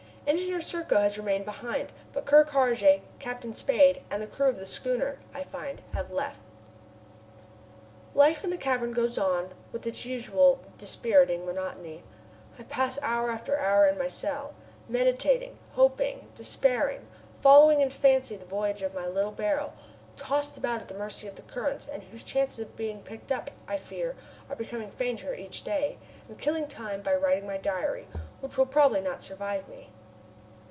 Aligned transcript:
Engineer 0.27 0.61
Serko 0.61 0.97
has 0.99 1.17
remained 1.17 1.43
behind, 1.43 1.91
but 2.13 2.25
Ker 2.25 2.45
Karraje, 2.45 3.01
Captain 3.19 3.53
Spade, 3.53 4.01
and 4.09 4.21
the 4.23 4.27
crew 4.27 4.47
of 4.47 4.59
the 4.59 4.65
schooner, 4.65 5.19
I 5.33 5.43
find, 5.43 5.81
have 5.93 6.09
left. 6.09 6.39
Life 8.15 8.41
in 8.45 8.49
the 8.49 8.55
cavern 8.57 8.93
goes 8.93 9.17
on 9.17 9.53
with 9.73 9.85
its 9.85 10.05
usual 10.05 10.59
dispiriting 10.77 11.45
monotony. 11.45 12.03
I 12.57 12.63
pass 12.63 12.97
hour 13.01 13.29
after 13.29 13.59
hour 13.59 13.85
in 13.87 13.97
my 13.97 14.07
cell, 14.07 14.53
meditating, 14.87 15.57
hoping, 15.73 16.29
despairing, 16.33 17.07
following 17.41 17.81
in 17.81 17.89
fancy 17.89 18.37
the 18.37 18.45
voyage 18.45 18.81
of 18.83 18.95
my 18.95 19.07
little 19.07 19.33
barrel, 19.33 19.73
tossed 20.15 20.55
about 20.55 20.79
at 20.79 20.87
the 20.87 20.93
mercy 20.95 21.27
of 21.27 21.35
the 21.35 21.41
currents 21.41 21.87
and 21.87 22.03
whose 22.03 22.23
chances 22.23 22.59
of 22.59 22.77
being 22.77 23.01
picked 23.01 23.33
up, 23.33 23.51
I 23.67 23.75
fear, 23.75 24.15
are 24.49 24.55
becoming 24.55 24.91
fainter 24.91 25.33
each 25.35 25.63
day, 25.65 25.97
and 26.29 26.39
killing 26.39 26.67
time 26.69 27.01
by 27.01 27.15
writing 27.15 27.47
my 27.47 27.57
diary, 27.57 28.07
which 28.39 28.55
will 28.57 28.65
probably 28.67 29.01
not 29.01 29.23
survive 29.23 29.67
me. 29.67 29.89